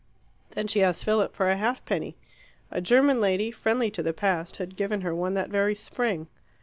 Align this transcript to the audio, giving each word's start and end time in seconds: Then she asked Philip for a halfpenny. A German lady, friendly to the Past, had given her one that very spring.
Then 0.55 0.65
she 0.65 0.81
asked 0.81 1.03
Philip 1.05 1.35
for 1.35 1.51
a 1.51 1.57
halfpenny. 1.57 2.15
A 2.71 2.81
German 2.81 3.21
lady, 3.21 3.51
friendly 3.51 3.91
to 3.91 4.01
the 4.01 4.13
Past, 4.13 4.55
had 4.55 4.75
given 4.75 5.01
her 5.01 5.13
one 5.13 5.35
that 5.35 5.49
very 5.51 5.75
spring. 5.75 6.25